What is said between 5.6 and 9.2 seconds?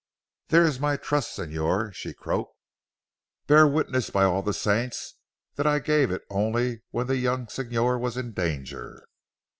I gave it only when the young Signor was in danger."